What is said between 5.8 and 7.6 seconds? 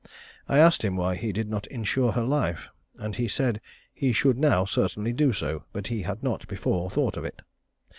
had not before thought of it.